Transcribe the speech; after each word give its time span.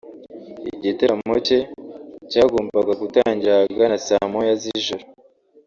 Igitaramo 0.75 1.35
cye 1.47 1.59
cyagombaga 2.29 2.93
gutangira 3.01 3.51
ahagana 3.55 3.97
saa 4.07 4.29
moya 4.31 4.53
z’ijoro 4.61 5.03